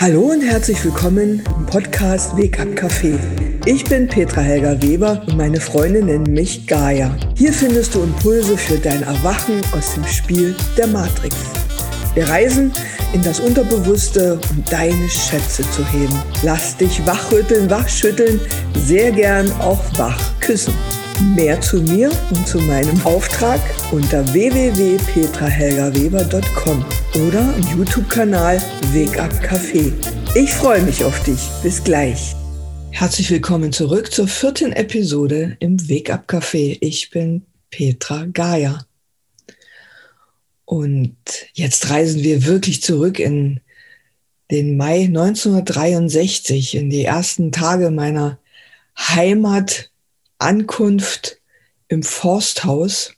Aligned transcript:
Hallo 0.00 0.30
und 0.30 0.42
herzlich 0.42 0.84
willkommen 0.84 1.42
im 1.56 1.66
Podcast 1.66 2.36
Weg 2.36 2.60
ab 2.60 2.68
Café. 2.76 3.18
Ich 3.66 3.82
bin 3.82 4.06
Petra 4.06 4.42
Helga 4.42 4.80
Weber 4.80 5.24
und 5.26 5.36
meine 5.36 5.60
Freunde 5.60 6.00
nennen 6.00 6.32
mich 6.32 6.68
Gaia. 6.68 7.16
Hier 7.36 7.52
findest 7.52 7.96
du 7.96 8.04
Impulse 8.04 8.56
für 8.56 8.78
dein 8.78 9.02
Erwachen 9.02 9.60
aus 9.76 9.94
dem 9.94 10.06
Spiel 10.06 10.54
der 10.76 10.86
Matrix. 10.86 11.34
Wir 12.14 12.28
reisen 12.28 12.70
in 13.12 13.22
das 13.24 13.40
Unterbewusste, 13.40 14.38
um 14.50 14.62
deine 14.70 15.08
Schätze 15.08 15.68
zu 15.72 15.84
heben. 15.90 16.14
Lass 16.44 16.76
dich 16.76 17.04
wachrütteln, 17.04 17.68
wachschütteln, 17.68 18.40
sehr 18.76 19.10
gern 19.10 19.50
auch 19.60 19.82
wach 19.98 20.20
küssen. 20.38 20.74
Mehr 21.20 21.60
zu 21.60 21.82
mir 21.82 22.12
und 22.30 22.46
zu 22.46 22.60
meinem 22.60 23.04
Auftrag 23.04 23.60
unter 23.90 24.32
www.petrahelgaweber.com 24.32 26.84
oder 27.26 27.56
im 27.56 27.66
YouTube-Kanal 27.76 28.62
Weg 28.92 29.18
ab 29.18 29.32
Café. 29.42 29.92
Ich 30.36 30.54
freue 30.54 30.80
mich 30.82 31.02
auf 31.02 31.20
dich. 31.24 31.40
Bis 31.60 31.82
gleich. 31.82 32.36
Herzlich 32.92 33.32
willkommen 33.32 33.72
zurück 33.72 34.12
zur 34.12 34.28
vierten 34.28 34.72
Episode 34.72 35.56
im 35.58 35.88
Weg 35.88 36.10
ab 36.10 36.26
Café. 36.28 36.78
Ich 36.80 37.10
bin 37.10 37.44
Petra 37.70 38.26
Gaia. 38.26 38.86
Und 40.66 41.16
jetzt 41.52 41.90
reisen 41.90 42.22
wir 42.22 42.46
wirklich 42.46 42.80
zurück 42.80 43.18
in 43.18 43.58
den 44.52 44.76
Mai 44.76 45.06
1963, 45.06 46.76
in 46.76 46.90
die 46.90 47.04
ersten 47.04 47.50
Tage 47.50 47.90
meiner 47.90 48.38
Heimat 48.96 49.90
Ankunft 50.38 51.38
im 51.88 52.02
Forsthaus. 52.02 53.12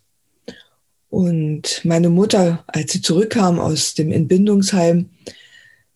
Und 1.09 1.80
meine 1.84 2.09
Mutter, 2.09 2.65
als 2.69 2.92
sie 2.92 3.02
zurückkam 3.02 3.59
aus 3.59 3.95
dem 3.95 4.12
Entbindungsheim, 4.12 5.11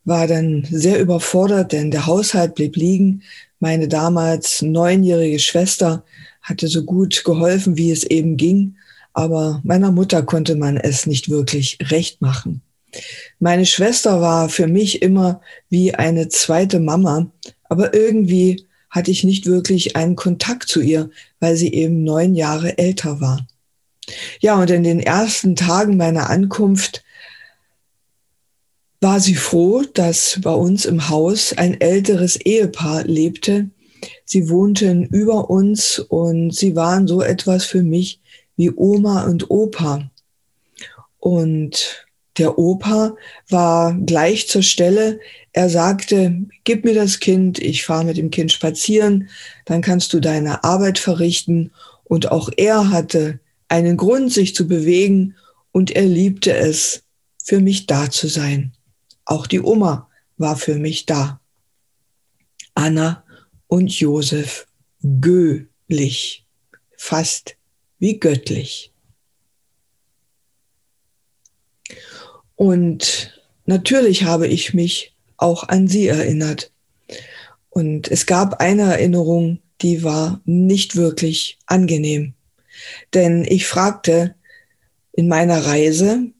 war 0.03 0.27
dann 0.27 0.67
sehr 0.69 0.99
überfordert, 0.99 1.71
denn 1.71 1.89
der 1.89 2.05
Haushalt 2.05 2.55
blieb 2.55 2.75
liegen. 2.75 3.23
Meine 3.59 3.87
damals 3.87 4.61
neunjährige 4.61 5.39
Schwester 5.39 6.03
hatte 6.41 6.67
so 6.67 6.83
gut 6.83 7.23
geholfen, 7.23 7.77
wie 7.77 7.91
es 7.91 8.03
eben 8.03 8.37
ging, 8.37 8.75
aber 9.13 9.61
meiner 9.63 9.91
Mutter 9.91 10.21
konnte 10.21 10.55
man 10.55 10.77
es 10.77 11.07
nicht 11.07 11.29
wirklich 11.29 11.79
recht 11.81 12.21
machen. 12.21 12.61
Meine 13.39 13.65
Schwester 13.65 14.21
war 14.21 14.49
für 14.49 14.67
mich 14.67 15.01
immer 15.01 15.41
wie 15.69 15.95
eine 15.95 16.29
zweite 16.29 16.79
Mama, 16.79 17.31
aber 17.63 17.93
irgendwie 17.93 18.65
hatte 18.95 19.11
ich 19.11 19.25
nicht 19.25 19.45
wirklich 19.45 19.97
einen 19.97 20.15
Kontakt 20.15 20.69
zu 20.69 20.79
ihr, 20.79 21.09
weil 21.41 21.57
sie 21.57 21.73
eben 21.73 22.05
neun 22.05 22.33
Jahre 22.33 22.77
älter 22.77 23.19
war. 23.19 23.45
Ja, 24.39 24.55
und 24.55 24.69
in 24.71 24.83
den 24.83 25.01
ersten 25.01 25.57
Tagen 25.57 25.97
meiner 25.97 26.29
Ankunft 26.29 27.03
war 29.01 29.19
sie 29.19 29.35
froh, 29.35 29.83
dass 29.93 30.39
bei 30.41 30.53
uns 30.53 30.85
im 30.85 31.09
Haus 31.09 31.51
ein 31.51 31.81
älteres 31.81 32.37
Ehepaar 32.37 33.03
lebte. 33.03 33.69
Sie 34.23 34.49
wohnten 34.49 35.03
über 35.03 35.49
uns 35.49 35.99
und 35.99 36.55
sie 36.55 36.77
waren 36.77 37.05
so 37.05 37.21
etwas 37.21 37.65
für 37.65 37.83
mich 37.83 38.21
wie 38.55 38.71
Oma 38.71 39.25
und 39.25 39.51
Opa. 39.51 40.09
Und 41.19 42.04
der 42.37 42.57
Opa 42.57 43.15
war 43.49 43.93
gleich 43.93 44.47
zur 44.47 44.63
Stelle. 44.63 45.19
Er 45.53 45.69
sagte, 45.69 46.43
gib 46.63 46.83
mir 46.83 46.93
das 46.93 47.19
Kind, 47.19 47.59
ich 47.59 47.85
fahre 47.85 48.05
mit 48.05 48.17
dem 48.17 48.29
Kind 48.29 48.51
spazieren, 48.51 49.29
dann 49.65 49.81
kannst 49.81 50.13
du 50.13 50.19
deine 50.19 50.63
Arbeit 50.63 50.99
verrichten. 50.99 51.71
Und 52.03 52.31
auch 52.31 52.49
er 52.57 52.91
hatte 52.91 53.39
einen 53.67 53.97
Grund, 53.97 54.31
sich 54.31 54.53
zu 54.55 54.67
bewegen 54.67 55.35
und 55.71 55.91
er 55.91 56.05
liebte 56.05 56.53
es, 56.53 57.03
für 57.43 57.59
mich 57.59 57.85
da 57.85 58.09
zu 58.09 58.27
sein. 58.27 58.73
Auch 59.23 59.45
die 59.45 59.61
Oma 59.61 60.09
war 60.37 60.55
für 60.55 60.75
mich 60.75 61.05
da. 61.05 61.39
Anna 62.73 63.23
und 63.67 63.91
Josef 63.91 64.67
göhlich, 65.21 66.45
fast 66.97 67.55
wie 67.99 68.19
göttlich. 68.19 68.94
Und 72.55 73.41
natürlich 73.65 74.23
habe 74.23 74.47
ich 74.47 74.73
mich 74.73 75.13
auch 75.37 75.67
an 75.67 75.87
sie 75.87 76.07
erinnert. 76.07 76.71
Und 77.69 78.09
es 78.09 78.25
gab 78.25 78.61
eine 78.61 78.83
Erinnerung, 78.83 79.59
die 79.81 80.03
war 80.03 80.41
nicht 80.45 80.95
wirklich 80.95 81.57
angenehm. 81.65 82.33
Denn 83.13 83.45
ich 83.47 83.67
fragte 83.67 84.35
in 85.11 85.27
meiner 85.27 85.65
Reise, 85.65 86.31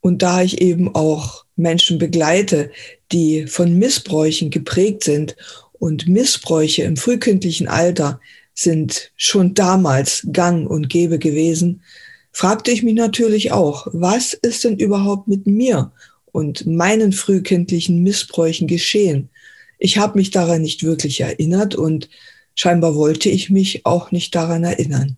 und 0.00 0.22
da 0.22 0.42
ich 0.42 0.60
eben 0.60 0.94
auch 0.94 1.44
Menschen 1.56 1.98
begleite, 1.98 2.70
die 3.10 3.46
von 3.46 3.78
Missbräuchen 3.78 4.50
geprägt 4.50 5.04
sind, 5.04 5.36
und 5.72 6.08
Missbräuche 6.08 6.82
im 6.84 6.96
frühkindlichen 6.96 7.68
Alter 7.68 8.20
sind 8.54 9.12
schon 9.16 9.54
damals 9.54 10.26
gang 10.32 10.68
und 10.68 10.88
gäbe 10.88 11.18
gewesen, 11.18 11.82
fragte 12.34 12.72
ich 12.72 12.82
mich 12.82 12.94
natürlich 12.94 13.52
auch, 13.52 13.86
was 13.92 14.34
ist 14.34 14.64
denn 14.64 14.76
überhaupt 14.76 15.28
mit 15.28 15.46
mir 15.46 15.92
und 16.32 16.66
meinen 16.66 17.12
frühkindlichen 17.12 18.02
Missbräuchen 18.02 18.66
geschehen. 18.66 19.30
Ich 19.78 19.98
habe 19.98 20.18
mich 20.18 20.32
daran 20.32 20.62
nicht 20.62 20.82
wirklich 20.82 21.20
erinnert 21.20 21.76
und 21.76 22.10
scheinbar 22.56 22.96
wollte 22.96 23.28
ich 23.28 23.50
mich 23.50 23.86
auch 23.86 24.10
nicht 24.10 24.34
daran 24.34 24.64
erinnern. 24.64 25.16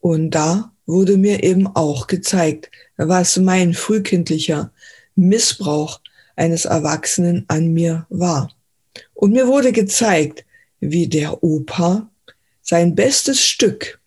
Und 0.00 0.32
da 0.32 0.72
wurde 0.86 1.16
mir 1.16 1.44
eben 1.44 1.68
auch 1.68 2.08
gezeigt, 2.08 2.72
was 2.96 3.36
mein 3.36 3.72
frühkindlicher 3.72 4.72
Missbrauch 5.14 6.00
eines 6.34 6.64
Erwachsenen 6.64 7.44
an 7.46 7.72
mir 7.72 8.06
war. 8.10 8.50
Und 9.14 9.30
mir 9.30 9.46
wurde 9.46 9.70
gezeigt, 9.70 10.44
wie 10.80 11.06
der 11.06 11.44
Opa 11.44 12.10
sein 12.60 12.96
bestes 12.96 13.40
Stück 13.40 14.01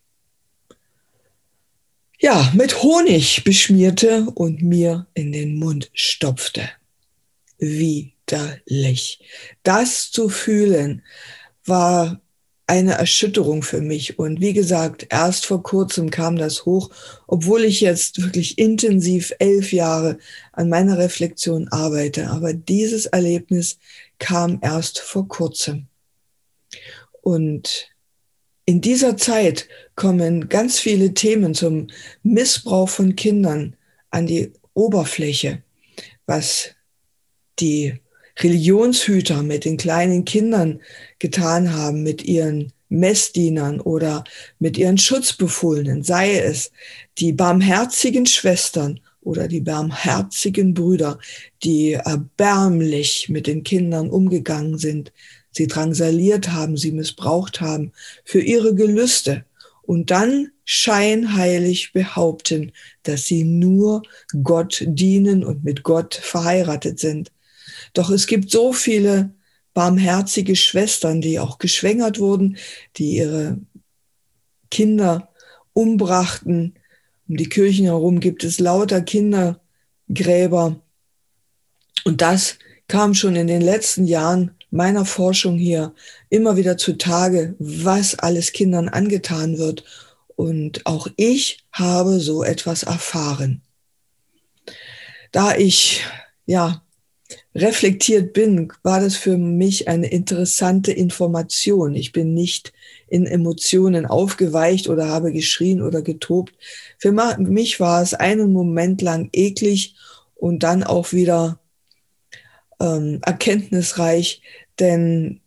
ja, 2.26 2.52
mit 2.56 2.82
Honig 2.82 3.44
beschmierte 3.44 4.26
und 4.34 4.64
mir 4.64 5.06
in 5.14 5.32
den 5.32 5.60
Mund 5.60 5.92
stopfte. 5.94 6.68
Widerlich. 7.60 9.20
Das 9.62 10.10
zu 10.10 10.28
fühlen 10.30 11.04
war 11.66 12.20
eine 12.66 12.94
Erschütterung 12.94 13.62
für 13.62 13.80
mich. 13.80 14.18
Und 14.18 14.42
wie 14.42 14.54
gesagt, 14.54 15.06
erst 15.12 15.46
vor 15.46 15.62
kurzem 15.62 16.10
kam 16.10 16.36
das 16.36 16.66
hoch, 16.66 16.90
obwohl 17.28 17.64
ich 17.64 17.82
jetzt 17.82 18.20
wirklich 18.20 18.58
intensiv 18.58 19.32
elf 19.38 19.72
Jahre 19.72 20.18
an 20.52 20.68
meiner 20.68 20.98
Reflexion 20.98 21.68
arbeite. 21.68 22.32
Aber 22.32 22.54
dieses 22.54 23.06
Erlebnis 23.06 23.78
kam 24.18 24.58
erst 24.64 24.98
vor 24.98 25.28
kurzem. 25.28 25.86
Und 27.22 27.95
in 28.66 28.82
dieser 28.82 29.16
Zeit 29.18 29.68
kommen 29.96 30.50
ganz 30.50 30.80
viele 30.80 31.14
Themen 31.14 31.54
zum 31.54 31.88
Missbrauch 32.24 32.90
von 32.90 33.16
Kindern 33.16 33.76
an 34.10 34.26
die 34.26 34.52
Oberfläche, 34.74 35.62
was 36.26 36.72
die 37.60 38.00
Religionshüter 38.40 39.44
mit 39.44 39.66
den 39.66 39.78
kleinen 39.78 40.26
Kindern 40.26 40.82
getan 41.20 41.74
haben, 41.74 42.04
mit 42.04 42.24
ihren 42.24 42.74
Messdienern 42.90 43.80
oder 43.80 44.24
mit 44.60 44.78
ihren 44.78 44.98
Schutzbefohlenen, 44.98 46.04
sei 46.04 46.38
es 46.40 46.72
die 47.18 47.34
barmherzigen 47.34 48.26
Schwestern 48.26 49.00
oder 49.26 49.48
die 49.48 49.62
barmherzigen 49.62 50.74
Brüder, 50.74 51.20
die 51.64 51.94
erbärmlich 51.94 53.28
mit 53.30 53.48
den 53.48 53.64
Kindern 53.64 54.10
umgegangen 54.10 54.78
sind, 54.78 55.12
sie 55.52 55.68
drangsaliert 55.68 56.52
haben, 56.52 56.78
sie 56.78 56.92
missbraucht 56.92 57.60
haben 57.62 57.92
für 58.24 58.42
ihre 58.42 58.76
Gelüste 58.76 59.46
und 59.82 60.12
dann 60.12 60.52
scheinheilig 60.64 61.94
behaupten, 61.94 62.72
dass 63.04 63.26
sie 63.26 63.44
nur 63.44 64.04
Gott 64.44 64.84
dienen 64.86 65.44
und 65.44 65.64
mit 65.64 65.84
Gott 65.84 66.16
verheiratet 66.16 67.00
sind. 67.00 67.32
Doch 67.94 68.10
es 68.10 68.28
gibt 68.28 68.52
so 68.52 68.74
viele 68.74 69.32
barmherzige 69.74 70.56
Schwestern, 70.56 71.22
die 71.22 71.40
auch 71.40 71.60
geschwängert 71.60 72.20
wurden, 72.20 72.58
die 72.98 73.18
ihre 73.18 73.60
Kinder 74.72 75.30
umbrachten. 75.74 76.76
Um 77.28 77.38
die 77.38 77.50
Kirchen 77.50 77.86
herum 77.86 78.20
gibt 78.20 78.44
es 78.44 78.60
lauter 78.60 79.02
Kindergräber. 79.02 80.80
Und 82.04 82.22
das 82.22 82.58
kam 82.88 83.14
schon 83.16 83.36
in 83.36 83.48
den 83.48 83.62
letzten 83.62 84.06
Jahren 84.06 84.52
meiner 84.70 85.06
Forschung 85.06 85.58
hier 85.58 85.94
immer 86.30 86.58
wieder 86.58 86.78
zutage, 86.78 87.56
was 87.58 88.20
alles 88.20 88.52
Kindern 88.52 88.90
angetan 88.90 89.58
wird. 89.58 89.84
Und 90.36 90.86
auch 90.86 91.08
ich 91.16 91.66
habe 91.72 92.20
so 92.20 92.44
etwas 92.44 92.84
erfahren. 92.84 93.62
Da 95.32 95.56
ich, 95.56 96.04
ja, 96.46 96.84
reflektiert 97.56 98.34
bin, 98.34 98.72
war 98.84 99.00
das 99.00 99.16
für 99.16 99.38
mich 99.38 99.88
eine 99.88 100.08
interessante 100.08 100.92
Information. 100.92 101.96
Ich 101.96 102.12
bin 102.12 102.34
nicht 102.34 102.74
in 103.08 103.26
Emotionen 103.26 104.06
aufgeweicht 104.06 104.90
oder 104.90 105.08
habe 105.08 105.32
geschrien 105.32 105.82
oder 105.82 106.02
getobt. 106.02 106.54
Für 106.98 107.12
mich 107.12 107.80
war 107.80 108.02
es 108.02 108.14
einen 108.14 108.52
Moment 108.52 109.02
lang 109.02 109.30
eklig 109.32 109.96
und 110.36 110.64
dann 110.64 110.84
auch 110.84 111.14
wieder 111.14 111.60
ähm, 112.80 113.20
erkenntnisreich, 113.24 114.42
denn 114.80 115.42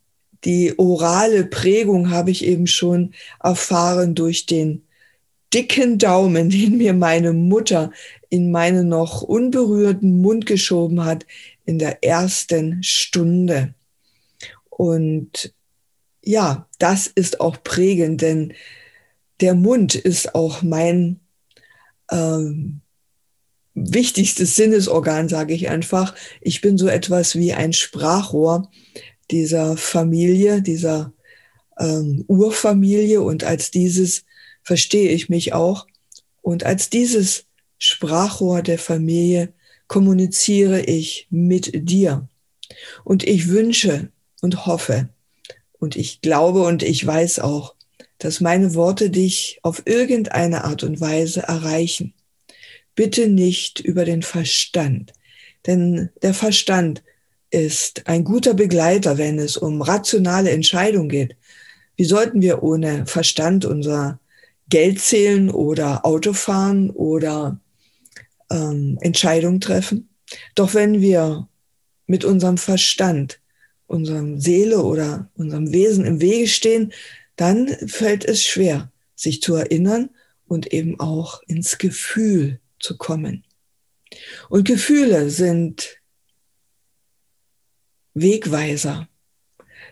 die 0.44 0.78
orale 0.78 1.44
Prägung 1.44 2.10
habe 2.10 2.30
ich 2.30 2.44
eben 2.44 2.66
schon 2.66 3.14
erfahren 3.42 4.14
durch 4.14 4.46
den 4.46 4.82
dicken 5.52 5.98
Daumen, 5.98 6.50
den 6.50 6.78
mir 6.78 6.94
meine 6.94 7.32
Mutter 7.32 7.92
in 8.30 8.50
meinen 8.50 8.88
noch 8.88 9.22
unberührten 9.22 10.20
Mund 10.20 10.46
geschoben 10.46 11.04
hat 11.04 11.26
in 11.64 11.78
der 11.78 12.04
ersten 12.04 12.82
Stunde. 12.82 13.74
Und 14.70 15.52
ja, 16.28 16.68
das 16.78 17.06
ist 17.06 17.40
auch 17.40 17.62
prägend, 17.64 18.20
denn 18.20 18.52
der 19.40 19.54
Mund 19.54 19.94
ist 19.94 20.34
auch 20.34 20.60
mein 20.60 21.20
ähm, 22.10 22.82
wichtigstes 23.72 24.54
Sinnesorgan, 24.54 25.30
sage 25.30 25.54
ich 25.54 25.70
einfach. 25.70 26.14
Ich 26.42 26.60
bin 26.60 26.76
so 26.76 26.86
etwas 26.86 27.36
wie 27.36 27.54
ein 27.54 27.72
Sprachrohr 27.72 28.70
dieser 29.30 29.78
Familie, 29.78 30.60
dieser 30.60 31.14
ähm, 31.78 32.26
Urfamilie 32.28 33.22
und 33.22 33.44
als 33.44 33.70
dieses 33.70 34.26
verstehe 34.62 35.08
ich 35.08 35.30
mich 35.30 35.54
auch. 35.54 35.86
Und 36.42 36.64
als 36.64 36.90
dieses 36.90 37.46
Sprachrohr 37.78 38.60
der 38.60 38.78
Familie 38.78 39.54
kommuniziere 39.86 40.82
ich 40.82 41.26
mit 41.30 41.88
dir. 41.88 42.28
Und 43.02 43.24
ich 43.24 43.48
wünsche 43.48 44.10
und 44.42 44.66
hoffe 44.66 45.08
und 45.78 45.96
ich 45.96 46.20
glaube 46.20 46.62
und 46.62 46.82
ich 46.82 47.06
weiß 47.06 47.40
auch, 47.40 47.74
dass 48.18 48.40
meine 48.40 48.74
Worte 48.74 49.10
dich 49.10 49.60
auf 49.62 49.82
irgendeine 49.86 50.64
Art 50.64 50.82
und 50.82 51.00
Weise 51.00 51.42
erreichen. 51.42 52.14
Bitte 52.94 53.28
nicht 53.28 53.80
über 53.80 54.04
den 54.04 54.22
Verstand, 54.22 55.12
denn 55.66 56.10
der 56.22 56.34
Verstand 56.34 57.02
ist 57.50 58.06
ein 58.06 58.24
guter 58.24 58.54
Begleiter, 58.54 59.18
wenn 59.18 59.38
es 59.38 59.56
um 59.56 59.80
rationale 59.80 60.50
Entscheidungen 60.50 61.08
geht. 61.08 61.36
Wie 61.96 62.04
sollten 62.04 62.42
wir 62.42 62.62
ohne 62.62 63.06
Verstand 63.06 63.64
unser 63.64 64.20
Geld 64.68 65.00
zählen 65.00 65.50
oder 65.50 66.04
Auto 66.04 66.32
fahren 66.32 66.90
oder 66.90 67.58
ähm, 68.50 68.98
Entscheidungen 69.00 69.60
treffen? 69.60 70.08
Doch 70.54 70.74
wenn 70.74 71.00
wir 71.00 71.48
mit 72.06 72.24
unserem 72.24 72.58
Verstand, 72.58 73.40
unserem 73.88 74.38
Seele 74.38 74.82
oder 74.82 75.28
unserem 75.34 75.72
Wesen 75.72 76.04
im 76.04 76.20
Wege 76.20 76.46
stehen, 76.46 76.92
dann 77.34 77.68
fällt 77.88 78.24
es 78.24 78.44
schwer, 78.44 78.92
sich 79.16 79.42
zu 79.42 79.56
erinnern 79.56 80.10
und 80.46 80.72
eben 80.72 81.00
auch 81.00 81.42
ins 81.48 81.78
Gefühl 81.78 82.60
zu 82.78 82.96
kommen. 82.96 83.44
Und 84.48 84.64
Gefühle 84.64 85.30
sind 85.30 86.00
Wegweiser. 88.14 89.08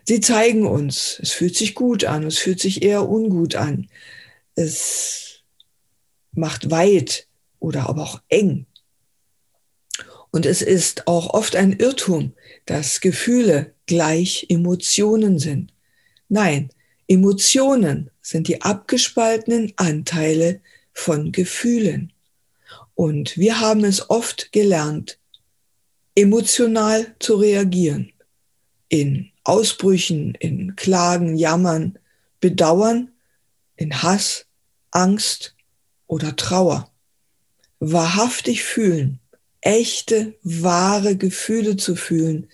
Sie 0.05 0.21
zeigen 0.21 0.65
uns, 0.65 1.19
es 1.21 1.31
fühlt 1.33 1.55
sich 1.55 1.75
gut 1.75 2.05
an, 2.05 2.23
es 2.23 2.37
fühlt 2.37 2.59
sich 2.59 2.81
eher 2.81 3.09
ungut 3.09 3.55
an. 3.55 3.89
Es 4.55 5.41
macht 6.31 6.71
weit 6.71 7.27
oder 7.59 7.89
aber 7.89 8.03
auch 8.03 8.21
eng. 8.29 8.67
Und 10.31 10.45
es 10.45 10.61
ist 10.61 11.07
auch 11.07 11.33
oft 11.33 11.55
ein 11.55 11.73
Irrtum, 11.73 12.33
dass 12.65 13.01
Gefühle 13.01 13.73
gleich 13.87 14.45
Emotionen 14.49 15.39
sind. 15.39 15.73
Nein, 16.29 16.69
Emotionen 17.07 18.11
sind 18.21 18.47
die 18.47 18.61
abgespaltenen 18.61 19.73
Anteile 19.77 20.61
von 20.93 21.31
Gefühlen. 21.31 22.13
Und 22.95 23.37
wir 23.37 23.59
haben 23.59 23.83
es 23.83 24.09
oft 24.09 24.51
gelernt, 24.51 25.17
emotional 26.15 27.15
zu 27.19 27.35
reagieren 27.35 28.11
in 28.89 29.31
Ausbrüchen, 29.43 30.35
in 30.39 30.75
Klagen, 30.75 31.37
Jammern, 31.37 31.99
Bedauern, 32.39 33.11
in 33.75 34.01
Hass, 34.01 34.45
Angst 34.91 35.55
oder 36.07 36.35
Trauer. 36.35 36.91
Wahrhaftig 37.79 38.63
fühlen, 38.63 39.19
echte, 39.61 40.33
wahre 40.43 41.15
Gefühle 41.15 41.77
zu 41.77 41.95
fühlen, 41.95 42.49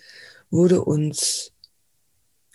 wurde 0.54 0.84
uns 0.84 1.52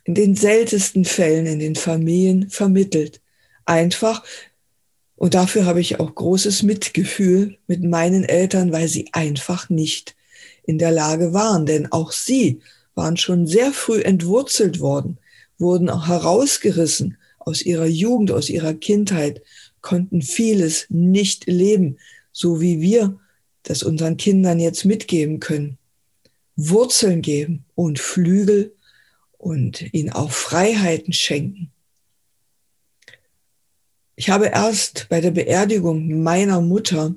in 0.05 0.15
den 0.15 0.37
seltensten 0.37 1.05
Fällen 1.05 1.47
in 1.47 1.59
den 1.59 1.75
Familien 1.75 2.49
vermittelt. 2.49 3.21
Einfach, 3.67 4.25
und 5.17 5.35
dafür 5.35 5.67
habe 5.67 5.81
ich 5.81 5.99
auch 5.99 6.15
großes 6.15 6.63
Mitgefühl 6.63 7.59
mit 7.67 7.83
meinen 7.83 8.25
Eltern, 8.25 8.73
weil 8.73 8.87
sie 8.87 9.09
einfach 9.13 9.69
nicht 9.69 10.15
in 10.63 10.79
der 10.79 10.93
Lage 10.93 11.35
waren. 11.35 11.67
Denn 11.67 11.91
auch 11.91 12.13
sie 12.13 12.61
waren 12.95 13.17
schon 13.17 13.47
sehr 13.47 13.73
früh 13.73 14.01
entwurzelt 14.01 14.79
worden, 14.79 15.19
wurden 15.59 15.91
auch 15.91 16.07
herausgerissen 16.07 17.19
aus 17.41 17.63
ihrer 17.63 17.87
Jugend, 17.87 18.31
aus 18.31 18.49
ihrer 18.49 18.75
Kindheit, 18.75 19.43
konnten 19.81 20.23
vieles 20.23 20.87
nicht 20.89 21.47
leben, 21.47 21.99
so 22.31 22.61
wie 22.61 22.81
wir 22.81 23.19
das 23.65 23.83
unseren 23.83 24.17
Kindern 24.17 24.61
jetzt 24.61 24.85
mitgeben 24.85 25.41
können. 25.41 25.79
Wurzeln 26.61 27.23
geben 27.23 27.65
und 27.77 28.01
Flügel 28.01 28.75
und 29.39 29.95
ihnen 29.95 30.11
auch 30.11 30.33
Freiheiten 30.33 31.13
schenken. 31.13 31.71
Ich 34.17 34.29
habe 34.29 34.47
erst 34.47 35.07
bei 35.09 35.21
der 35.21 35.31
Beerdigung 35.31 36.21
meiner 36.21 36.61
Mutter 36.61 37.15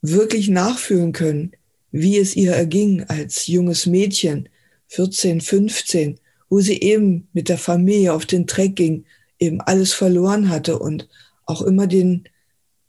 wirklich 0.00 0.48
nachfühlen 0.48 1.12
können, 1.12 1.52
wie 1.92 2.18
es 2.18 2.34
ihr 2.34 2.52
erging 2.52 3.04
als 3.04 3.46
junges 3.46 3.86
Mädchen, 3.86 4.48
14, 4.88 5.40
15, 5.40 6.18
wo 6.48 6.58
sie 6.58 6.80
eben 6.80 7.28
mit 7.32 7.48
der 7.48 7.58
Familie 7.58 8.12
auf 8.12 8.26
den 8.26 8.48
Treck 8.48 8.74
ging, 8.74 9.04
eben 9.38 9.60
alles 9.60 9.92
verloren 9.92 10.48
hatte 10.48 10.80
und 10.80 11.08
auch 11.46 11.62
immer 11.62 11.86
den, 11.86 12.24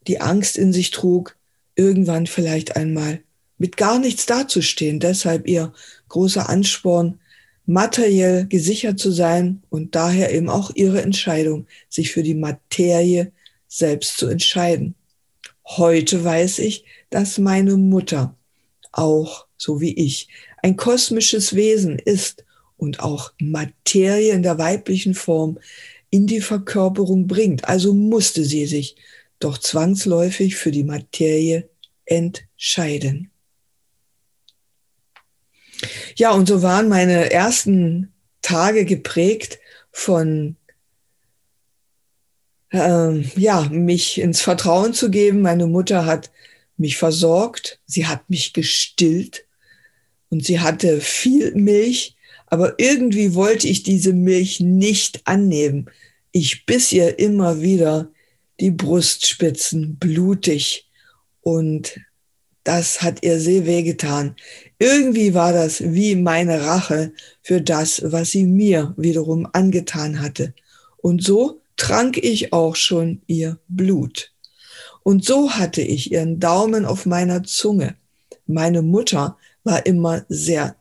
die 0.07 0.19
Angst 0.19 0.57
in 0.57 0.73
sich 0.73 0.89
trug, 0.89 1.38
irgendwann 1.75 2.25
vielleicht 2.25 2.75
einmal 2.75 3.21
mit 3.63 3.77
gar 3.77 3.98
nichts 3.98 4.25
dazustehen. 4.25 5.00
Deshalb 5.00 5.48
ihr 5.48 5.71
großer 6.10 6.50
Ansporn, 6.50 7.21
materiell 7.65 8.45
gesichert 8.45 9.00
zu 9.00 9.10
sein 9.10 9.63
und 9.69 9.95
daher 9.95 10.33
eben 10.33 10.50
auch 10.50 10.71
ihre 10.75 11.01
Entscheidung, 11.01 11.65
sich 11.88 12.12
für 12.12 12.24
die 12.24 12.36
Materie 12.36 13.31
selbst 13.69 14.18
zu 14.18 14.27
entscheiden. 14.27 14.95
Heute 15.65 16.25
weiß 16.25 16.60
ich, 16.60 16.83
dass 17.10 17.38
meine 17.38 17.77
Mutter 17.77 18.36
auch, 18.92 19.48
so 19.56 19.80
wie 19.80 19.94
ich, 19.94 20.27
ein 20.62 20.75
kosmisches 20.75 21.56
Wesen 21.56 21.98
ist 22.00 22.44
und 22.75 23.00
auch 23.00 23.32
Materie 23.39 24.34
in 24.34 24.43
der 24.43 24.58
weiblichen 24.58 25.13
Form 25.13 25.58
in 26.10 26.27
die 26.27 26.41
Verkörperung 26.41 27.27
bringt. 27.27 27.63
Also 27.63 27.93
musste 27.93 28.43
sie 28.43 28.65
sich 28.65 28.98
doch 29.39 29.58
zwangsläufig 29.58 30.58
für 30.58 30.72
die 30.72 30.84
Materie 30.84 31.70
entscheiden. 32.03 33.29
Ja, 36.16 36.32
und 36.32 36.48
so 36.48 36.62
waren 36.62 36.90
meine 36.90 37.32
ersten 37.32 38.12
Tage 38.42 38.86
geprägt 38.86 39.60
von 39.92 40.56
ähm, 42.72 43.30
ja, 43.36 43.68
mich 43.70 44.20
ins 44.20 44.42
Vertrauen 44.42 44.94
zu 44.94 45.12
geben. 45.12 45.42
Meine 45.42 45.68
Mutter 45.68 46.06
hat 46.06 46.32
mich 46.78 46.98
versorgt, 46.98 47.80
sie 47.86 48.08
hat 48.08 48.30
mich 48.30 48.54
gestillt, 48.54 49.46
und 50.34 50.44
sie 50.44 50.62
hatte 50.62 51.00
viel 51.00 51.54
Milch, 51.54 52.16
aber 52.48 52.80
irgendwie 52.80 53.36
wollte 53.36 53.68
ich 53.68 53.84
diese 53.84 54.13
Milch 54.13 54.60
nicht 54.60 55.22
annehmen. 55.28 55.92
Ich 56.32 56.66
biss 56.66 56.92
ihr 56.92 57.20
immer 57.20 57.62
wieder 57.62 58.10
die 58.60 58.72
Brustspitzen 58.72 59.98
blutig 59.98 60.90
und 61.42 62.00
das 62.63 63.01
hat 63.01 63.24
ihr 63.24 63.39
sehr 63.39 63.65
wehgetan. 63.65 64.36
Irgendwie 64.79 65.34
war 65.34 65.53
das 65.53 65.82
wie 65.82 66.15
meine 66.15 66.65
Rache 66.65 67.13
für 67.41 67.62
das, 67.62 68.01
was 68.05 68.32
sie 68.32 68.46
mir 68.46 68.93
wiederum 68.98 69.48
angetan 69.51 70.22
hatte. 70.22 70.53
Und 70.98 71.24
so 71.24 71.62
trank 71.75 72.17
ich 72.17 72.53
auch 72.53 72.75
schon 72.75 73.22
ihr 73.27 73.60
Blut. 73.67 74.32
Und 75.03 75.25
so 75.25 75.51
hatte 75.51 75.82
ich 75.82 76.12
ihren 76.12 76.39
Daumen 76.39 76.86
auf 76.86 77.05
meiner 77.05 77.43
Zunge. 77.43 77.96
Meine 78.46 78.82
Mutter 78.82 79.38
war 79.63 79.86
immer 79.86 80.25
sehr 80.29 80.75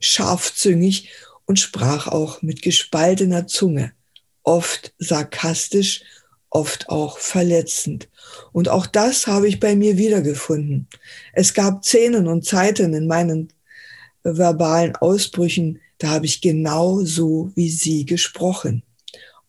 scharfzüngig 0.00 1.10
und 1.44 1.60
sprach 1.60 2.08
auch 2.08 2.42
mit 2.42 2.62
gespaltener 2.62 3.46
Zunge, 3.46 3.92
oft 4.42 4.94
sarkastisch, 4.98 6.02
oft 6.54 6.88
auch 6.88 7.18
verletzend. 7.18 8.08
Und 8.52 8.68
auch 8.68 8.86
das 8.86 9.26
habe 9.26 9.48
ich 9.48 9.60
bei 9.60 9.74
mir 9.76 9.98
wiedergefunden. 9.98 10.88
Es 11.32 11.52
gab 11.52 11.84
Szenen 11.84 12.28
und 12.28 12.44
Zeiten 12.44 12.94
in 12.94 13.06
meinen 13.06 13.52
verbalen 14.22 14.96
Ausbrüchen, 14.96 15.80
da 15.98 16.08
habe 16.08 16.26
ich 16.26 16.40
genau 16.40 17.00
so 17.00 17.50
wie 17.54 17.68
sie 17.68 18.06
gesprochen. 18.06 18.82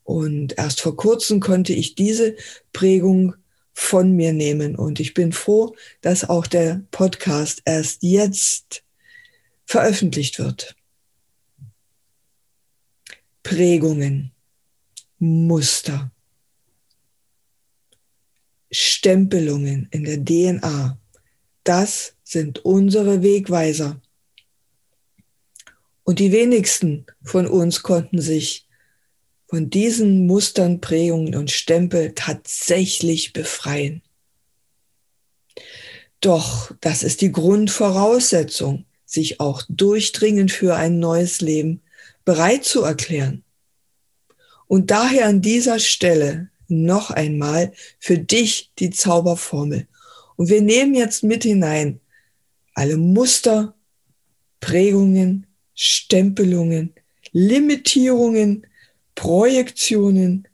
Und 0.03 0.57
erst 0.57 0.81
vor 0.81 0.95
kurzem 0.97 1.39
konnte 1.39 1.73
ich 1.73 1.95
diese 1.95 2.35
Prägung 2.73 3.35
von 3.73 4.11
mir 4.11 4.33
nehmen. 4.33 4.75
Und 4.75 4.99
ich 4.99 5.13
bin 5.13 5.31
froh, 5.31 5.75
dass 6.01 6.27
auch 6.27 6.47
der 6.47 6.81
Podcast 6.91 7.61
erst 7.65 8.03
jetzt 8.03 8.83
veröffentlicht 9.65 10.39
wird. 10.39 10.75
Prägungen, 13.43 14.31
Muster, 15.19 16.11
Stempelungen 18.75 19.87
in 19.91 20.03
der 20.03 20.23
DNA, 20.23 20.97
das 21.63 22.15
sind 22.23 22.63
unsere 22.65 23.23
Wegweiser. 23.23 24.01
Und 26.03 26.19
die 26.19 26.31
wenigsten 26.31 27.05
von 27.23 27.47
uns 27.47 27.81
konnten 27.81 28.21
sich 28.21 28.67
von 29.47 29.69
diesen 29.69 30.27
Mustern, 30.27 30.81
Prägungen 30.81 31.35
und 31.35 31.51
Stempel 31.51 32.13
tatsächlich 32.13 33.33
befreien. 33.33 34.01
Doch 36.21 36.71
das 36.81 37.03
ist 37.03 37.21
die 37.21 37.31
Grundvoraussetzung, 37.31 38.85
sich 39.05 39.39
auch 39.39 39.63
durchdringend 39.69 40.51
für 40.51 40.75
ein 40.75 40.99
neues 40.99 41.41
Leben 41.41 41.81
bereit 42.25 42.65
zu 42.65 42.81
erklären. 42.81 43.43
Und 44.67 44.91
daher 44.91 45.27
an 45.27 45.41
dieser 45.41 45.79
Stelle 45.79 46.49
noch 46.67 47.11
einmal 47.11 47.73
für 47.99 48.17
dich 48.17 48.71
die 48.79 48.89
Zauberformel. 48.89 49.87
Und 50.35 50.49
wir 50.49 50.61
nehmen 50.61 50.95
jetzt 50.95 51.23
mit 51.23 51.43
hinein 51.43 51.99
alle 52.73 52.97
Muster, 52.97 53.75
Prägungen, 54.59 55.47
Stempelungen, 55.73 56.93
Limitierungen, 57.31 58.67
Projektionen 59.15 60.47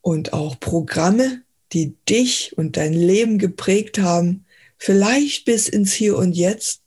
und 0.00 0.32
auch 0.32 0.60
Programme, 0.60 1.42
die 1.72 1.96
dich 2.08 2.56
und 2.56 2.76
dein 2.76 2.92
Leben 2.92 3.38
geprägt 3.38 3.98
haben, 3.98 4.44
vielleicht 4.78 5.44
bis 5.46 5.68
ins 5.68 5.92
Hier 5.92 6.16
und 6.16 6.32
Jetzt, 6.32 6.82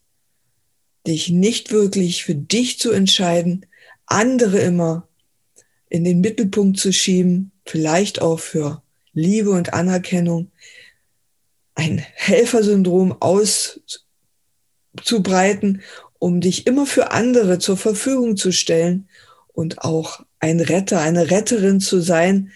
dich 1.06 1.28
nicht 1.28 1.72
wirklich 1.72 2.24
für 2.24 2.34
dich 2.34 2.78
zu 2.78 2.90
entscheiden, 2.90 3.66
andere 4.06 4.58
immer 4.58 5.08
in 5.88 6.04
den 6.04 6.20
Mittelpunkt 6.20 6.78
zu 6.78 6.92
schieben, 6.92 7.49
vielleicht 7.64 8.20
auch 8.20 8.40
für 8.40 8.82
Liebe 9.12 9.50
und 9.50 9.74
Anerkennung, 9.74 10.50
ein 11.74 11.98
Helfersyndrom 11.98 13.16
auszubreiten, 13.20 15.82
um 16.18 16.40
dich 16.40 16.66
immer 16.66 16.86
für 16.86 17.12
andere 17.12 17.58
zur 17.58 17.76
Verfügung 17.76 18.36
zu 18.36 18.52
stellen 18.52 19.08
und 19.48 19.82
auch 19.82 20.24
ein 20.38 20.60
Retter, 20.60 21.00
eine 21.00 21.30
Retterin 21.30 21.80
zu 21.80 22.00
sein 22.00 22.52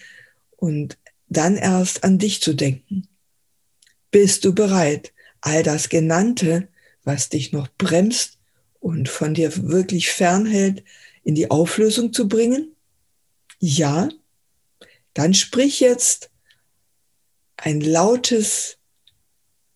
und 0.57 0.97
dann 1.27 1.57
erst 1.57 2.03
an 2.03 2.17
dich 2.17 2.41
zu 2.41 2.53
denken. 2.53 3.07
Bist 4.11 4.45
du 4.45 4.53
bereit, 4.53 5.13
all 5.41 5.63
das 5.63 5.89
Genannte, 5.89 6.67
was 7.03 7.29
dich 7.29 7.51
noch 7.51 7.67
bremst 7.77 8.39
und 8.79 9.09
von 9.09 9.33
dir 9.33 9.69
wirklich 9.69 10.09
fernhält, 10.09 10.83
in 11.23 11.35
die 11.35 11.51
Auflösung 11.51 12.13
zu 12.13 12.27
bringen? 12.27 12.75
Ja? 13.59 14.09
Dann 15.15 15.33
sprich 15.33 15.79
jetzt 15.79 16.29
ein 17.57 17.81
lautes 17.81 18.77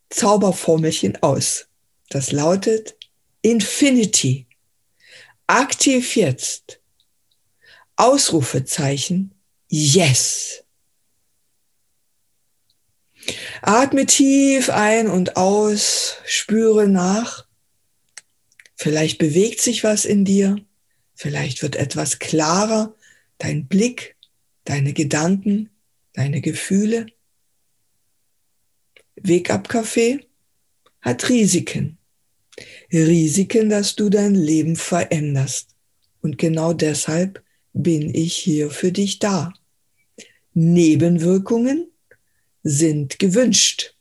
Zauberformelchen 0.10 1.24
aus. 1.24 1.68
Das 2.10 2.32
lautet 2.32 2.98
Infinity. 3.42 4.48
Aktiv 5.48 6.16
jetzt. 6.16 6.82
Ausrufezeichen. 7.96 9.34
Yes. 9.70 10.64
Atme 13.62 14.06
tief 14.06 14.70
ein 14.70 15.08
und 15.08 15.38
aus, 15.38 16.18
spüre 16.26 16.88
nach. 16.88 17.48
Vielleicht 18.76 19.20
bewegt 19.20 19.62
sich 19.62 19.84
was 19.84 20.06
in 20.06 20.26
dir, 20.26 20.58
vielleicht 21.14 21.62
wird 21.62 21.76
etwas 21.76 22.20
klarer, 22.20 22.96
dein 23.38 23.68
Blick, 23.68 24.16
deine 24.70 24.94
Gedanken, 24.94 25.72
deine 26.14 26.42
Gefühle. 26.42 27.08
Wake-up-Café 29.16 30.26
hat 31.02 31.28
Risiken. 31.28 31.98
Risiken, 32.94 33.70
dass 33.70 33.96
du 33.96 34.10
dein 34.10 34.36
Leben 34.36 34.76
veränderst. 34.76 35.76
Und 36.22 36.38
genau 36.38 36.74
deshalb 36.74 37.44
bin 37.74 38.14
ich 38.14 38.36
hier 38.36 38.70
für 38.70 38.92
dich 38.92 39.18
da. 39.18 39.54
Nebenwirkungen 40.54 41.88
sind 42.62 43.18
gewünscht. 43.18 43.96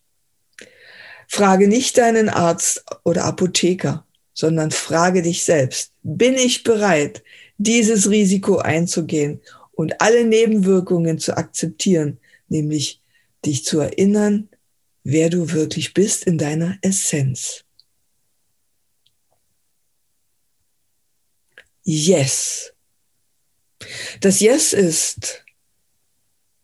Frage 1.28 1.66
nicht 1.66 1.96
deinen 1.96 2.28
Arzt 2.28 2.84
oder 3.04 3.24
Apotheker, 3.24 4.06
sondern 4.34 4.70
frage 4.70 5.22
dich 5.22 5.44
selbst, 5.44 5.92
bin 6.02 6.34
ich 6.34 6.62
bereit, 6.62 7.22
dieses 7.56 8.10
Risiko 8.10 8.58
einzugehen 8.58 9.40
und 9.78 10.00
alle 10.00 10.24
Nebenwirkungen 10.24 11.20
zu 11.20 11.36
akzeptieren, 11.36 12.18
nämlich 12.48 13.00
dich 13.46 13.64
zu 13.64 13.78
erinnern, 13.78 14.48
wer 15.04 15.30
du 15.30 15.52
wirklich 15.52 15.94
bist 15.94 16.24
in 16.24 16.36
deiner 16.36 16.78
Essenz. 16.82 17.62
Yes. 21.84 22.72
Das 24.20 24.40
Yes 24.40 24.72
ist 24.72 25.44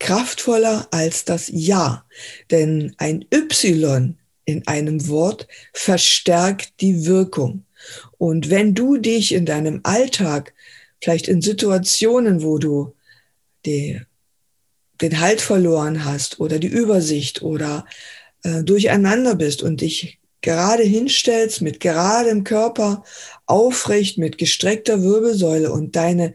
kraftvoller 0.00 0.88
als 0.90 1.24
das 1.24 1.48
Ja, 1.52 2.04
denn 2.50 2.96
ein 2.98 3.24
Y 3.32 4.18
in 4.44 4.66
einem 4.66 5.06
Wort 5.06 5.46
verstärkt 5.72 6.80
die 6.80 7.06
Wirkung. 7.06 7.64
Und 8.18 8.50
wenn 8.50 8.74
du 8.74 8.96
dich 8.96 9.32
in 9.32 9.46
deinem 9.46 9.82
Alltag, 9.84 10.52
vielleicht 11.00 11.28
in 11.28 11.42
Situationen, 11.42 12.42
wo 12.42 12.58
du 12.58 12.93
die, 13.66 14.00
den 15.00 15.20
Halt 15.20 15.40
verloren 15.40 16.04
hast 16.04 16.40
oder 16.40 16.58
die 16.58 16.68
Übersicht 16.68 17.42
oder 17.42 17.84
äh, 18.42 18.62
durcheinander 18.62 19.34
bist 19.34 19.62
und 19.62 19.80
dich 19.80 20.18
gerade 20.40 20.82
hinstellst 20.82 21.62
mit 21.62 21.80
geradem 21.80 22.44
Körper, 22.44 23.02
aufrecht 23.46 24.18
mit 24.18 24.36
gestreckter 24.36 25.02
Wirbelsäule 25.02 25.72
und 25.72 25.96
deine 25.96 26.34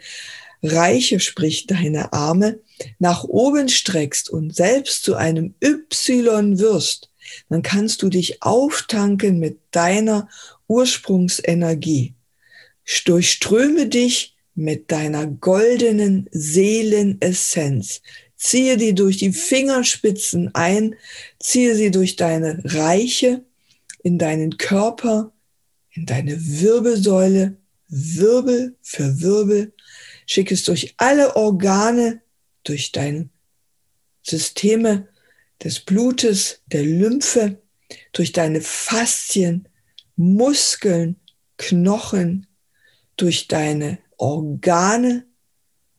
Reiche, 0.63 1.19
sprich 1.19 1.67
deine 1.67 2.11
Arme, 2.11 2.59
nach 2.97 3.23
oben 3.23 3.69
streckst 3.69 4.29
und 4.29 4.55
selbst 4.55 5.03
zu 5.03 5.15
einem 5.15 5.53
Y 5.63 6.59
wirst, 6.59 7.11
dann 7.49 7.61
kannst 7.61 8.01
du 8.01 8.09
dich 8.09 8.41
auftanken 8.41 9.39
mit 9.39 9.59
deiner 9.71 10.27
Ursprungsenergie. 10.67 12.15
Durchströme 13.05 13.87
dich 13.87 14.35
mit 14.59 14.91
deiner 14.91 15.25
goldenen 15.25 16.27
Seelenessenz. 16.31 18.01
Ziehe 18.35 18.75
die 18.75 18.93
durch 18.93 19.15
die 19.15 19.31
Fingerspitzen 19.31 20.53
ein, 20.53 20.95
ziehe 21.39 21.75
sie 21.75 21.91
durch 21.91 22.17
deine 22.17 22.61
Reiche, 22.65 23.45
in 24.03 24.17
deinen 24.17 24.57
Körper, 24.57 25.31
in 25.91 26.05
deine 26.05 26.35
Wirbelsäule, 26.37 27.55
Wirbel 27.87 28.75
für 28.81 29.21
Wirbel, 29.21 29.73
schick 30.25 30.51
es 30.51 30.63
durch 30.63 30.93
alle 30.97 31.37
Organe, 31.37 32.21
durch 32.63 32.91
deine 32.91 33.29
Systeme 34.23 35.07
des 35.63 35.79
Blutes, 35.79 36.61
der 36.67 36.83
Lymphe, 36.83 37.61
durch 38.11 38.33
deine 38.33 38.59
Faszien, 38.59 39.69
Muskeln, 40.17 41.15
Knochen, 41.57 42.45
durch 43.15 43.47
deine 43.47 43.99
Organe 44.19 45.25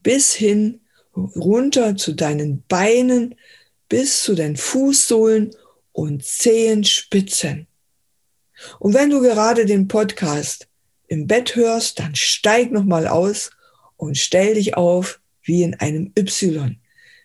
bis 0.03 0.33
hin 0.33 0.81
runter 1.15 1.97
zu 1.97 2.13
deinen 2.13 2.63
Beinen, 2.67 3.35
bis 3.89 4.23
zu 4.23 4.35
den 4.35 4.55
Fußsohlen 4.55 5.51
und 5.91 6.23
Zehenspitzen. 6.23 7.67
Und 8.79 8.93
wenn 8.93 9.09
du 9.09 9.21
gerade 9.21 9.65
den 9.65 9.87
Podcast 9.87 10.67
im 11.07 11.27
Bett 11.27 11.55
hörst, 11.55 11.99
dann 11.99 12.15
steig 12.15 12.71
nochmal 12.71 13.07
aus 13.07 13.51
und 13.97 14.17
stell 14.17 14.53
dich 14.53 14.77
auf 14.77 15.19
wie 15.43 15.63
in 15.63 15.75
einem 15.75 16.13
Y. 16.17 16.79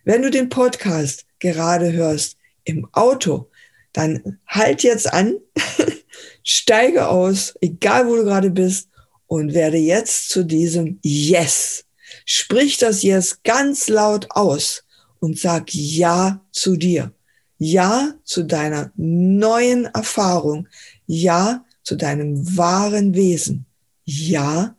Wenn 0.04 0.22
du 0.22 0.30
den 0.30 0.48
Podcast 0.48 1.26
gerade 1.38 1.92
hörst 1.92 2.36
im 2.64 2.88
Auto, 2.92 3.50
dann 3.92 4.38
halt 4.46 4.82
jetzt 4.82 5.12
an, 5.12 5.36
steige 6.42 7.08
aus, 7.08 7.54
egal 7.60 8.08
wo 8.08 8.16
du 8.16 8.24
gerade 8.24 8.50
bist, 8.50 8.88
und 9.26 9.54
werde 9.54 9.78
jetzt 9.78 10.28
zu 10.28 10.44
diesem 10.44 10.98
Yes. 11.02 11.84
Sprich 12.24 12.78
das 12.78 13.02
Yes 13.02 13.42
ganz 13.42 13.88
laut 13.88 14.28
aus 14.30 14.84
und 15.20 15.38
sag 15.38 15.74
Ja 15.74 16.44
zu 16.52 16.76
dir. 16.76 17.12
Ja 17.58 18.14
zu 18.24 18.44
deiner 18.44 18.92
neuen 18.96 19.86
Erfahrung. 19.86 20.68
Ja 21.06 21.64
zu 21.82 21.96
deinem 21.96 22.56
wahren 22.56 23.14
Wesen. 23.14 23.66
Ja 24.04 24.76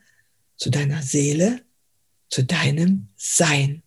zu 0.55 0.69
deiner 0.69 1.01
Seele 1.01 1.61
zu 2.29 2.43
deinem 2.43 3.07
Sein. 3.15 3.81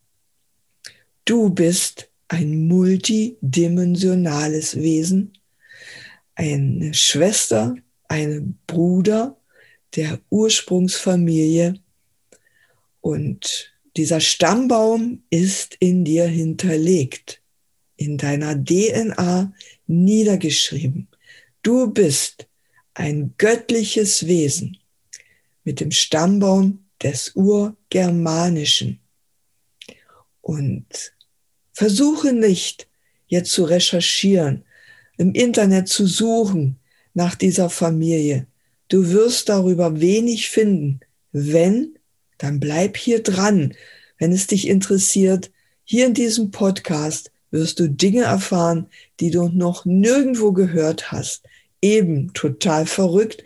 Du 1.25 1.50
bist 1.50 2.09
ein 2.29 2.67
multidimensionales 2.67 4.76
Wesen, 4.76 5.33
eine 6.35 6.95
Schwester, 6.95 7.76
ein 8.09 8.59
Bruder, 8.67 9.37
der 9.97 10.20
Ursprungsfamilie 10.30 11.75
und 13.00 13.73
dieser 13.97 14.20
Stammbaum 14.20 15.23
ist 15.30 15.76
in 15.80 16.04
dir 16.04 16.26
hinterlegt, 16.26 17.42
in 17.97 18.18
deiner 18.18 18.54
DNA 18.54 19.52
niedergeschrieben. 19.87 21.09
Du 21.62 21.90
bist 21.90 22.47
ein 22.94 23.35
göttliches 23.37 24.26
Wesen 24.26 24.78
mit 25.64 25.80
dem 25.80 25.90
Stammbaum 25.90 26.85
des 27.02 27.32
Urgermanischen. 27.35 29.00
Und 30.40 31.12
versuche 31.73 32.32
nicht 32.32 32.88
jetzt 33.26 33.52
zu 33.52 33.64
recherchieren, 33.64 34.64
im 35.16 35.32
Internet 35.35 35.88
zu 35.88 36.06
suchen 36.06 36.78
nach 37.14 37.35
dieser 37.35 37.70
Familie. 37.70 38.47
Du 38.90 39.09
wirst 39.12 39.49
darüber 39.49 40.00
wenig 40.00 40.50
finden. 40.50 41.00
Wenn, 41.30 41.97
dann 42.38 42.59
bleib 42.59 42.97
hier 42.97 43.23
dran. 43.23 43.75
Wenn 44.18 44.32
es 44.32 44.49
dich 44.49 44.66
interessiert, 44.66 45.50
hier 45.85 46.06
in 46.06 46.14
diesem 46.14 46.50
Podcast 46.50 47.30
wirst 47.52 47.78
du 47.78 47.88
Dinge 47.88 48.25
erfahren, 48.25 48.88
die 49.20 49.30
du 49.30 49.49
noch 49.49 49.85
nirgendwo 49.85 50.52
gehört 50.52 51.12
hast. 51.12 51.44
Eben 51.80 52.32
total 52.35 52.85
verrückt 52.85 53.44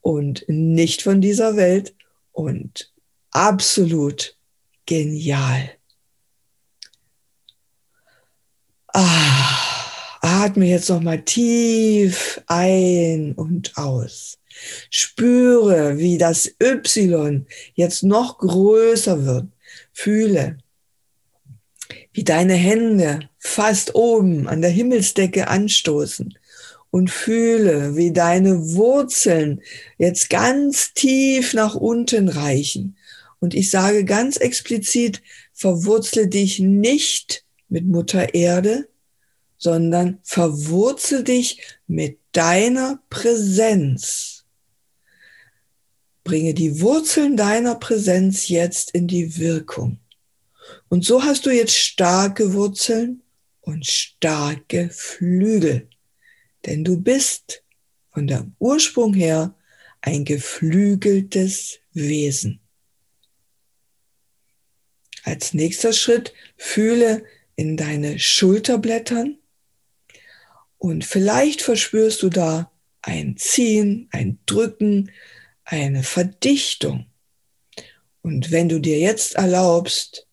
und 0.00 0.44
nicht 0.48 1.02
von 1.02 1.20
dieser 1.20 1.56
Welt 1.56 1.94
und 2.32 2.90
absolut 3.32 4.34
genial. 4.86 5.70
Ah, 8.94 9.56
atme 10.22 10.64
jetzt 10.64 10.88
noch 10.88 11.02
mal 11.02 11.22
tief 11.22 12.40
ein 12.46 13.34
und 13.34 13.76
aus. 13.76 14.38
Spüre, 14.90 15.98
wie 15.98 16.18
das 16.18 16.50
Y 16.62 17.46
jetzt 17.74 18.02
noch 18.02 18.38
größer 18.38 19.24
wird. 19.24 19.46
Fühle, 19.92 20.58
wie 22.12 22.24
deine 22.24 22.54
Hände 22.54 23.28
fast 23.38 23.94
oben 23.94 24.48
an 24.48 24.60
der 24.60 24.70
Himmelsdecke 24.70 25.48
anstoßen 25.48 26.36
und 26.90 27.10
fühle, 27.10 27.96
wie 27.96 28.12
deine 28.12 28.72
Wurzeln 28.74 29.60
jetzt 29.98 30.30
ganz 30.30 30.94
tief 30.94 31.52
nach 31.54 31.74
unten 31.74 32.28
reichen. 32.28 32.96
Und 33.38 33.54
ich 33.54 33.70
sage 33.70 34.04
ganz 34.04 34.36
explizit, 34.36 35.22
verwurzle 35.52 36.28
dich 36.28 36.58
nicht 36.58 37.44
mit 37.68 37.86
Mutter 37.86 38.34
Erde, 38.34 38.88
sondern 39.58 40.18
verwurzel 40.22 41.24
dich 41.24 41.60
mit 41.86 42.18
deiner 42.32 43.00
Präsenz. 43.10 44.35
Bringe 46.26 46.54
die 46.54 46.80
Wurzeln 46.80 47.36
deiner 47.36 47.76
Präsenz 47.76 48.48
jetzt 48.48 48.90
in 48.90 49.06
die 49.06 49.38
Wirkung. 49.38 50.00
Und 50.88 51.04
so 51.04 51.22
hast 51.22 51.46
du 51.46 51.50
jetzt 51.50 51.76
starke 51.76 52.52
Wurzeln 52.52 53.22
und 53.60 53.86
starke 53.86 54.90
Flügel. 54.92 55.88
Denn 56.66 56.82
du 56.82 57.00
bist 57.00 57.62
von 58.10 58.26
der 58.26 58.44
Ursprung 58.58 59.14
her 59.14 59.54
ein 60.00 60.24
geflügeltes 60.24 61.78
Wesen. 61.92 62.58
Als 65.22 65.54
nächster 65.54 65.92
Schritt 65.92 66.34
fühle 66.56 67.24
in 67.54 67.76
deine 67.76 68.18
Schulterblättern 68.18 69.38
und 70.78 71.04
vielleicht 71.04 71.62
verspürst 71.62 72.24
du 72.24 72.30
da 72.30 72.72
ein 73.00 73.36
Ziehen, 73.36 74.08
ein 74.10 74.40
Drücken, 74.46 75.12
eine 75.66 76.02
Verdichtung. 76.02 77.06
Und 78.22 78.50
wenn 78.50 78.68
du 78.68 78.80
dir 78.80 78.98
jetzt 78.98 79.34
erlaubst, 79.34 80.26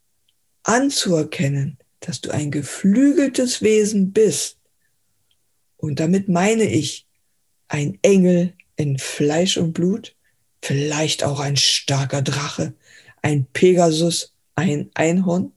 anzuerkennen, 0.64 1.78
dass 2.00 2.22
du 2.22 2.32
ein 2.32 2.52
geflügeltes 2.52 3.62
Wesen 3.62 4.14
bist, 4.14 4.58
und 5.78 6.00
damit 6.00 6.30
meine 6.30 6.64
ich 6.64 7.06
ein 7.68 8.00
Engel 8.04 8.54
in 8.78 8.98
Fleisch 8.98 9.58
und 9.58 9.74
Blut, 9.74 10.16
vielleicht 10.62 11.26
auch 11.26 11.42
ein 11.42 11.58
starker 11.58 12.22
Drache, 12.22 12.74
ein 13.22 13.48
Pegasus, 13.52 14.34
ein 14.56 14.90
Einhorn, 14.94 15.52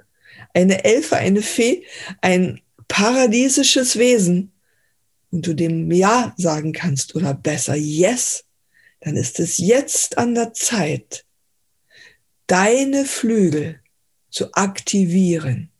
eine 0.52 0.84
Elfe, 0.84 1.16
eine 1.16 1.42
Fee, 1.42 1.84
ein 2.22 2.60
paradiesisches 2.88 3.98
Wesen 3.98 4.52
und 5.30 5.46
du 5.46 5.54
dem 5.54 5.92
Ja 5.92 6.34
sagen 6.36 6.72
kannst 6.72 7.14
oder 7.14 7.34
besser 7.34 7.76
Yes, 7.76 8.45
dann 9.00 9.16
ist 9.16 9.40
es 9.40 9.58
jetzt 9.58 10.18
an 10.18 10.34
der 10.34 10.52
Zeit, 10.52 11.24
deine 12.46 13.04
Flügel 13.04 13.80
zu 14.30 14.52
aktivieren. 14.54 15.70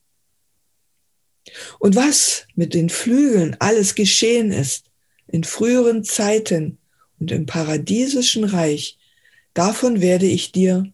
Und 1.78 1.94
was 1.94 2.46
mit 2.54 2.74
den 2.74 2.88
Flügeln 2.88 3.56
alles 3.60 3.94
geschehen 3.94 4.52
ist 4.52 4.90
in 5.26 5.44
früheren 5.44 6.04
Zeiten 6.04 6.78
und 7.18 7.30
im 7.30 7.46
paradiesischen 7.46 8.44
Reich, 8.44 8.98
davon 9.54 10.00
werde 10.00 10.26
ich 10.26 10.52
dir 10.52 10.92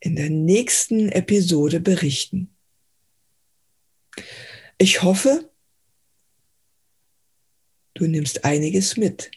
in 0.00 0.16
der 0.16 0.30
nächsten 0.30 1.08
Episode 1.08 1.80
berichten. 1.80 2.54
Ich 4.78 5.02
hoffe, 5.02 5.50
du 7.94 8.06
nimmst 8.06 8.44
einiges 8.44 8.96
mit. 8.96 9.30